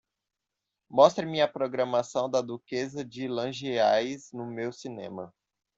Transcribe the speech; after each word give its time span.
mostre-me 0.89 1.43
a 1.43 1.47
programação 1.47 2.27
da 2.27 2.41
Duquesa 2.41 3.05
de 3.05 3.27
Langeais 3.27 4.31
no 4.33 4.47
meu 4.47 4.73
cinema 4.73 5.31